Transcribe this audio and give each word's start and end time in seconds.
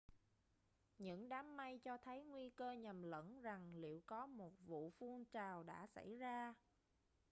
những 0.97 1.29
đám 1.29 1.57
mây 1.57 1.79
cho 1.83 1.97
thấy 1.97 2.23
nguy 2.23 2.49
cơ 2.49 2.71
nhầm 2.71 3.03
lẫn 3.03 3.41
rằng 3.41 3.75
liệu 3.75 4.01
có 4.05 4.25
một 4.27 4.53
vu 4.65 4.89
phun 4.89 5.25
trào 5.31 5.63
đã 5.63 5.87
xảy 5.87 6.15
ra 6.17 6.53